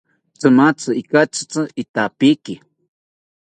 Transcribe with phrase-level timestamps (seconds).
[0.37, 2.55] Tzimatzi ikatzitzi itapiki